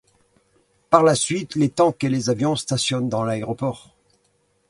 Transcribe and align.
Par 0.89 1.03
la 1.03 1.13
suite, 1.13 1.53
les 1.53 1.69
tanks 1.69 2.03
et 2.03 2.09
les 2.09 2.31
avions 2.31 2.55
stationnent 2.55 3.07
dans 3.07 3.23
l'aéroport. 3.23 3.95